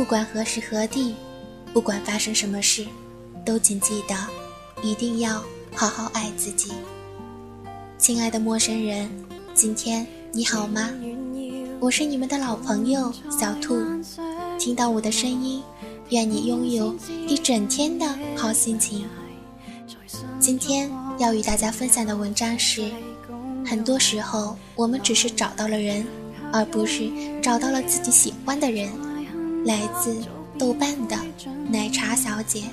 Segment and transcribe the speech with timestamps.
[0.00, 1.14] 不管何时何地，
[1.74, 2.86] 不管发生什么事，
[3.44, 4.16] 都请记得，
[4.82, 6.72] 一定要好好爱自己。
[7.98, 9.10] 亲爱的陌生人，
[9.52, 10.88] 今天你好吗？
[11.80, 13.76] 我是你们的老朋友小兔，
[14.58, 15.62] 听到我的声音，
[16.08, 16.96] 愿你拥有
[17.28, 19.04] 一整天的好心情。
[20.38, 22.90] 今天要与大家分享的文章是：
[23.66, 26.06] 很多时候，我们只是找到了人，
[26.54, 27.10] 而不是
[27.42, 28.88] 找到了自己喜欢的人。
[29.64, 30.16] 来自
[30.58, 31.16] 豆瓣的
[31.68, 32.64] 奶茶小姐。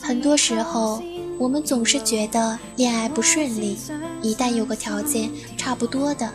[0.00, 1.02] 很多时候，
[1.38, 3.76] 我们总是觉得恋爱不顺利，
[4.22, 6.30] 一旦有个条件差不多的，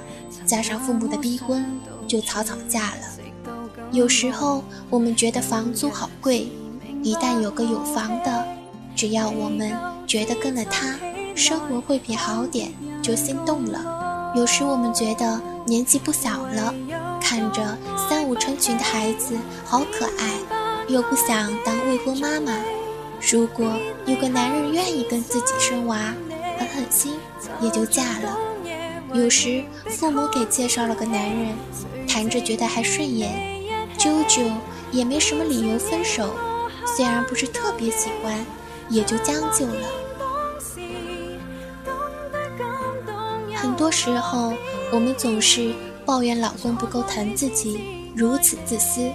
[0.45, 1.65] 加上父母的逼婚，
[2.07, 3.01] 就草草嫁了。
[3.91, 6.47] 有时候，我们觉得房租好贵。
[7.01, 8.45] 一旦有个有房的，
[8.95, 9.71] 只要我们
[10.05, 10.99] 觉得跟了他，
[11.33, 14.08] 生活会比好点，就心动了。
[14.35, 16.73] 有时我们觉得年纪不小了，
[17.19, 17.77] 看着
[18.07, 22.53] 三五成群的孩子好可爱，又不想当未婚妈妈。
[23.31, 23.73] 如果
[24.05, 26.13] 有个男人愿意跟自己生娃，
[26.59, 27.15] 狠狠心
[27.59, 28.37] 也就嫁了。
[29.13, 31.55] 有时父母给介绍了个男人，
[32.07, 33.31] 谈着觉得还顺眼，
[33.97, 34.43] 久久
[34.91, 36.29] 也没什么理由分手。
[36.85, 38.45] 虽然不是特别喜欢，
[38.89, 39.87] 也就将就了。
[43.69, 44.51] 很多时候，
[44.91, 47.79] 我们总是抱怨老公不够疼自己，
[48.15, 49.07] 如此自私，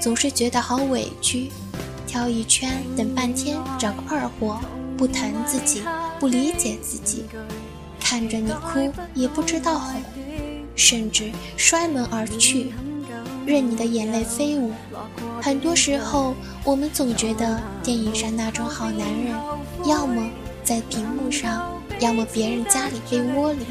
[0.00, 1.50] 总是觉得好委屈，
[2.06, 4.60] 挑一圈等半天找个二货，
[4.96, 5.82] 不疼自己，
[6.20, 7.24] 不理解自己，
[7.98, 10.00] 看着你哭也不知道哄，
[10.76, 12.72] 甚至摔门而去。
[13.46, 14.70] 任你的眼泪飞舞。
[15.42, 19.34] 很多时候，我们总觉得电影上那种好男人，
[19.84, 20.30] 要么
[20.62, 23.66] 在屏幕上，要么别人家里被窝里。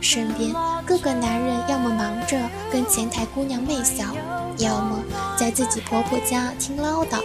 [0.00, 0.50] 身边
[0.86, 2.38] 各个男人，要么忙着
[2.72, 4.06] 跟前台姑娘媚笑，
[4.56, 4.98] 要么
[5.36, 7.22] 在自己婆婆家听唠叨，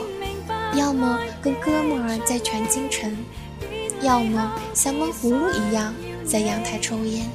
[0.75, 3.16] 要么跟哥们儿在全京城，
[4.01, 5.94] 要么像闷葫芦一样
[6.25, 7.25] 在阳台抽烟。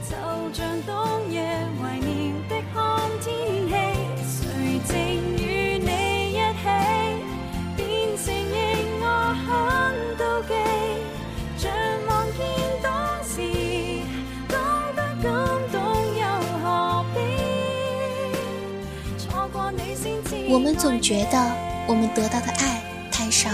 [20.51, 21.57] 我们总觉得
[21.87, 23.49] 我们得到的爱太少，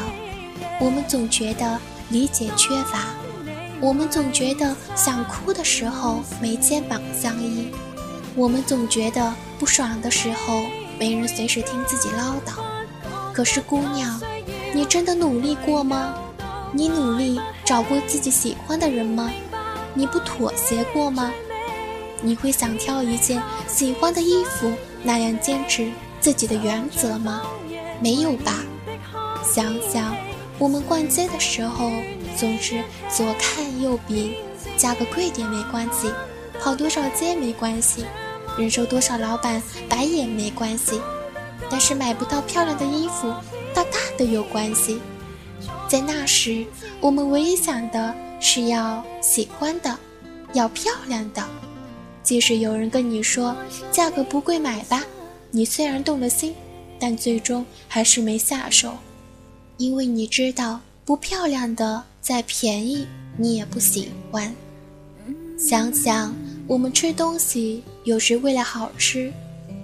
[0.81, 3.01] 我们总觉得理解缺乏，
[3.83, 7.69] 我们总觉得想哭的时候没肩膀相依，
[8.34, 10.62] 我们总觉得不爽的时候
[10.99, 12.62] 没人随时听自己唠叨。
[13.31, 14.19] 可是姑娘，
[14.75, 16.15] 你真的努力过吗？
[16.73, 19.31] 你努力找过自己喜欢的人吗？
[19.93, 21.31] 你不妥协过吗？
[22.23, 25.91] 你会想挑一件喜欢的衣服那样坚持？
[26.26, 27.41] 自己的原则吗？
[28.00, 28.64] 没有吧。
[29.44, 30.12] 想想
[30.59, 31.88] 我们逛街的时候，
[32.37, 34.38] 总是左看右比，
[34.76, 36.10] 价格贵点没关系，
[36.60, 38.04] 跑多少街没关系，
[38.59, 41.00] 忍受多少老板白眼没关系，
[41.70, 43.32] 但是买不到漂亮的衣服，
[43.72, 44.98] 大大的有关系。
[45.88, 46.66] 在那时，
[47.00, 49.97] 我们唯一想的是要喜欢的，
[50.54, 51.41] 要漂亮的。
[52.25, 53.56] 即使有人跟你说
[53.92, 55.04] 价格不贵，买吧。
[55.56, 56.55] 你虽然动了心，
[56.99, 58.93] 但最终还是没下手，
[59.78, 63.06] 因为你知道不漂亮的再便宜
[63.39, 64.55] 你也不喜欢。
[65.59, 69.33] 想想我们吃东西，有时为了好吃，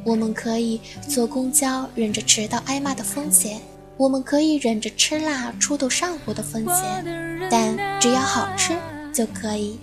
[0.05, 0.79] 我们可以
[1.09, 3.59] 坐公交忍着迟到挨骂的风险，
[3.97, 8.77] 我们可以忍着吃辣出头上火的风险，但只要好吃
[9.11, 9.79] 就可以。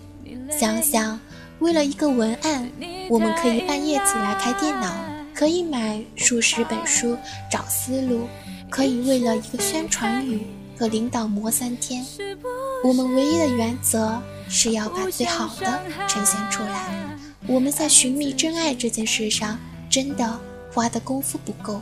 [0.51, 1.19] 想想
[1.57, 2.69] 为了一个文案，
[3.09, 4.93] 我们可以半夜起来开电脑。
[5.39, 7.17] 可以买数十本书
[7.49, 8.27] 找思路，
[8.69, 10.45] 可以为了一个宣传语
[10.77, 12.05] 和领导磨三天。
[12.83, 17.17] 我们唯一的原则是要把最好的呈现出来。
[17.47, 19.57] 我们在寻觅真爱这件事上
[19.89, 20.37] 真的
[20.73, 21.81] 花的功夫不够，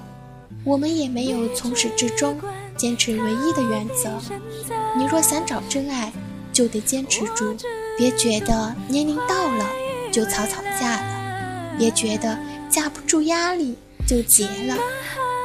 [0.63, 2.39] 我们也没有从始至终
[2.77, 4.21] 坚持唯一的原则。
[4.95, 6.13] 你若想找真爱，
[6.53, 7.57] 就得坚持住，
[7.97, 9.65] 别觉得年龄到了
[10.11, 12.37] 就草草嫁了，别觉得。
[12.69, 13.77] 架不住压力
[14.07, 14.75] 就结了，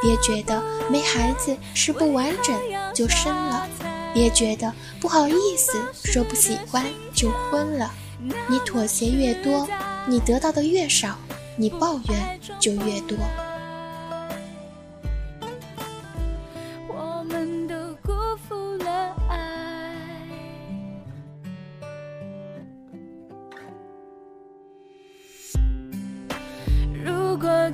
[0.02, 2.54] 别觉得没孩子是不完整
[2.94, 3.68] 就生了，
[4.12, 5.72] 别觉得不好意思
[6.04, 6.84] 说不喜欢
[7.14, 7.90] 就婚了。
[8.48, 9.68] 你妥协越多，
[10.06, 11.16] 你得到的越少，
[11.56, 13.16] 你抱怨就越多。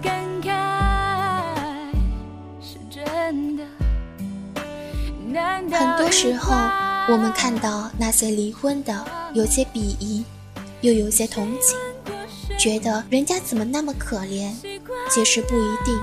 [0.02, 0.52] 感慨
[2.60, 3.64] 是真的
[5.70, 6.52] 很多时候
[7.08, 9.04] 我们看到那些离婚的
[9.34, 10.24] 有些鄙夷
[10.80, 11.76] 又有些同情
[12.58, 14.52] 觉得人家怎么那么可怜
[15.10, 15.98] 其实不一定。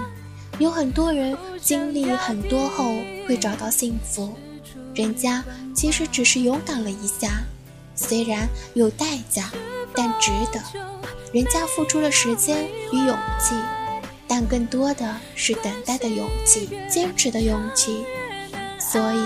[0.57, 2.85] 有很多人经历很多后
[3.27, 4.33] 会找到幸福。
[4.93, 5.43] 人家
[5.75, 7.43] 其实只是勇敢了一下
[7.93, 9.51] 虽然有代价
[9.93, 10.61] 但值得。
[11.33, 13.53] 人家付出了时间与勇气
[14.27, 18.05] 但更多的是等待的勇气、坚持的勇气。
[18.79, 19.19] 所以，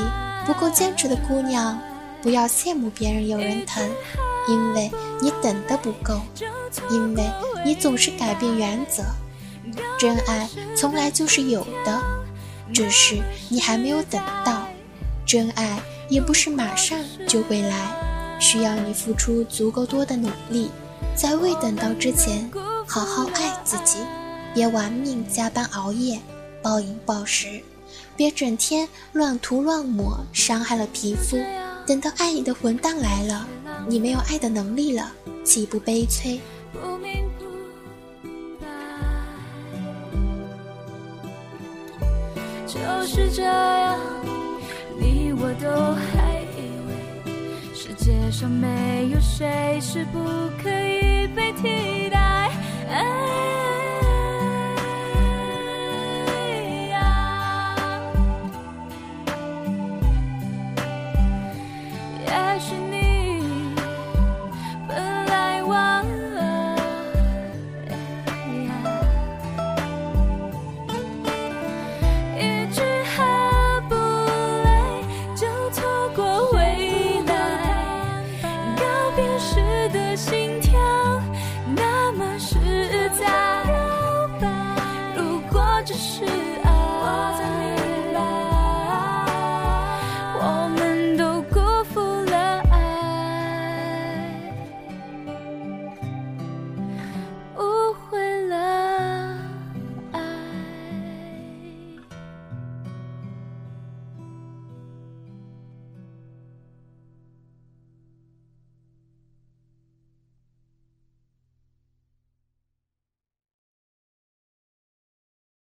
[0.46, 1.80] 不够坚持的姑娘，
[2.22, 3.88] 不要羡慕别人有人疼，
[4.48, 4.92] 因为
[5.22, 6.22] 你等的不够，
[6.90, 7.24] 因为
[7.66, 9.04] 你总是改变原则。
[9.98, 12.02] 真爱从来就是有的，
[12.74, 13.18] 只是
[13.50, 14.68] 你还没有等到。
[15.25, 15.80] 真爱
[16.10, 16.98] 也不是马上
[17.28, 20.72] 就会来，需要你付出足够多的努力。
[21.16, 22.50] 在未等到之前，
[22.88, 23.98] 好好爱自己，
[24.54, 26.19] 别玩命加班熬夜，
[26.62, 27.62] 暴饮暴食，
[28.18, 31.38] 别整天乱涂乱抹，伤害了皮肤。
[31.86, 33.48] 等到爱你的混蛋来了，
[33.88, 35.12] 你没有爱的能力了，
[35.46, 36.40] 岂不悲催？
[42.68, 44.00] 就是这样，
[45.00, 50.19] 你我都还以为世界上没有谁是不
[50.62, 51.00] 可以。
[51.36, 52.50] 被替代。